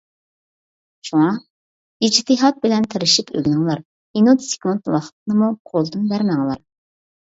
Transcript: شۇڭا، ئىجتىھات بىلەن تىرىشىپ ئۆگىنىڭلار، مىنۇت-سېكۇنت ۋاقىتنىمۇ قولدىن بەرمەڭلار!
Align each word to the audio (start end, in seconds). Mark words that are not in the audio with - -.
شۇڭا، 1.09 1.27
ئىجتىھات 2.07 2.57
بىلەن 2.63 2.87
تىرىشىپ 2.93 3.29
ئۆگىنىڭلار، 3.35 3.83
مىنۇت-سېكۇنت 4.19 4.91
ۋاقىتنىمۇ 4.97 5.51
قولدىن 5.73 6.09
بەرمەڭلار! 6.15 6.65